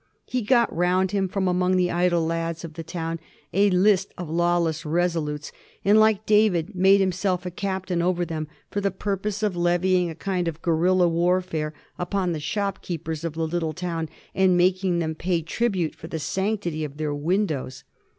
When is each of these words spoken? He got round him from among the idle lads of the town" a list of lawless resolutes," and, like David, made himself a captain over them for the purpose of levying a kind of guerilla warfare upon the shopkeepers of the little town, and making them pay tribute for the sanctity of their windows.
He 0.25 0.41
got 0.41 0.75
round 0.75 1.11
him 1.11 1.27
from 1.27 1.47
among 1.47 1.77
the 1.77 1.91
idle 1.91 2.25
lads 2.25 2.63
of 2.65 2.73
the 2.73 2.81
town" 2.83 3.19
a 3.53 3.69
list 3.69 4.15
of 4.17 4.31
lawless 4.31 4.83
resolutes," 4.83 5.51
and, 5.85 5.99
like 5.99 6.25
David, 6.25 6.73
made 6.73 6.99
himself 6.99 7.45
a 7.45 7.51
captain 7.51 8.01
over 8.01 8.25
them 8.25 8.47
for 8.71 8.81
the 8.81 8.89
purpose 8.89 9.43
of 9.43 9.55
levying 9.55 10.09
a 10.09 10.15
kind 10.15 10.47
of 10.47 10.63
guerilla 10.63 11.07
warfare 11.07 11.75
upon 11.99 12.31
the 12.31 12.39
shopkeepers 12.39 13.23
of 13.23 13.33
the 13.33 13.45
little 13.45 13.73
town, 13.73 14.09
and 14.33 14.57
making 14.57 14.97
them 14.97 15.13
pay 15.13 15.43
tribute 15.43 15.93
for 15.93 16.07
the 16.07 16.17
sanctity 16.17 16.83
of 16.83 16.97
their 16.97 17.13
windows. 17.13 17.83